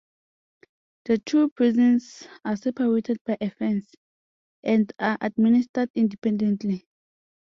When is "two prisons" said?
1.19-2.27